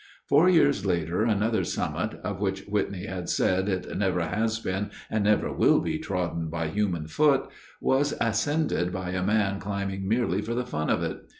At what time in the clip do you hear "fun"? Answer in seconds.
10.65-10.89